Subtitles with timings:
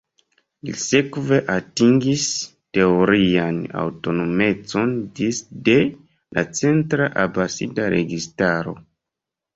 [0.67, 2.23] Li sekve atingis
[2.77, 5.77] teorian aŭtonomecon disde
[6.39, 8.79] la centra Abasida registaro.